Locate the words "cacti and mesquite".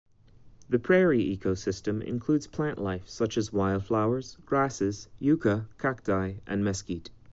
5.77-7.11